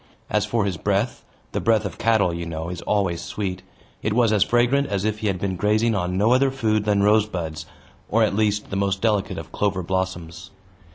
[0.31, 3.61] As for his breath the breath of cattle, you know, is always sweet
[4.01, 7.03] it was as fragrant as if he had been grazing on no other food than
[7.03, 7.67] rosebuds,
[8.09, 10.49] or at least, the most delicate of clover blossoms.